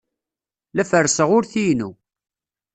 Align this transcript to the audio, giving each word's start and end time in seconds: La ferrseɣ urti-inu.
La 0.75 0.85
ferrseɣ 0.89 1.29
urti-inu. 1.37 1.89